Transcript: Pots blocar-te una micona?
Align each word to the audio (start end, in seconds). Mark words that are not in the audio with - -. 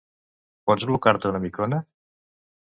Pots 0.71 0.87
blocar-te 0.91 1.31
una 1.33 1.43
micona? 1.45 1.83